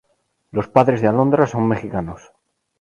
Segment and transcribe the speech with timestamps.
[0.49, 2.31] Los padres de Alondra son mexicanos.